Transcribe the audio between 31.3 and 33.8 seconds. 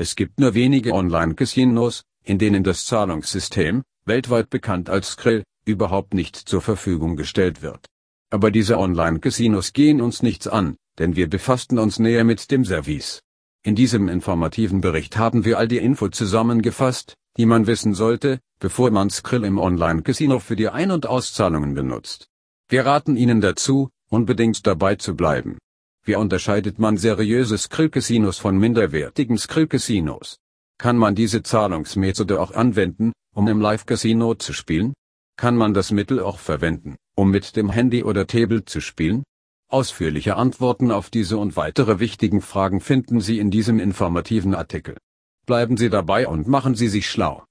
Zahlungsmethode auch anwenden, um im